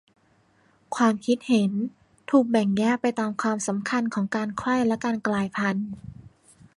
[0.95, 1.71] ความคิดเห็น
[2.29, 5.89] ถูกแบ่งแยกไปตามความสำคัญของการไขว้กับการกลายพันธุ์